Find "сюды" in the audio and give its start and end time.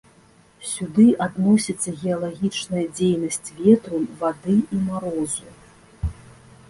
0.69-1.03